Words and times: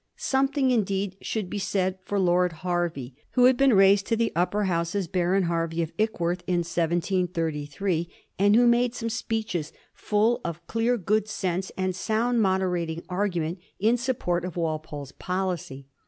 Something, 0.15 0.71
indeed, 0.71 1.15
should 1.21 1.47
be 1.47 1.59
said 1.59 1.99
for 2.01 2.17
Lord 2.19 2.53
Hervey, 2.63 3.13
who 3.33 3.45
had 3.45 3.55
been 3.55 3.75
raised 3.75 4.07
to 4.07 4.15
the 4.15 4.31
Upper 4.35 4.63
House 4.63 4.95
as 4.95 5.07
Baron 5.07 5.43
Hervey 5.43 5.83
of 5.83 5.91
Ickworth 5.99 6.41
in 6.47 6.63
1V33, 6.63 8.07
and 8.39 8.55
who 8.55 8.65
made 8.65 8.95
some 8.95 9.11
speeches 9.11 9.71
full 9.93 10.41
of 10.43 10.65
clear 10.65 10.97
good 10.97 11.27
sense 11.27 11.71
and 11.77 11.95
sound 11.95 12.41
moderating 12.41 13.03
argument 13.09 13.59
in 13.77 13.95
support 13.95 14.43
of 14.43 14.57
Walpole's 14.57 15.11
policy. 15.11 15.85